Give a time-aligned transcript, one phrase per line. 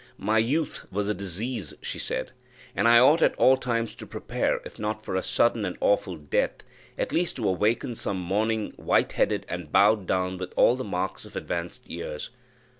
[0.17, 2.31] My youth was a disease, she said,
[2.75, 6.15] and I ought at all times to prepare, if not for a sudden and awful
[6.15, 6.63] death,
[6.97, 11.23] at least to awake some morning white headed and bowed down with all the marks
[11.23, 12.31] of advanced years.